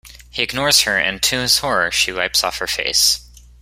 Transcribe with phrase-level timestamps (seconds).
[0.31, 3.21] He ignores her and, to his horror, she wipes off her face.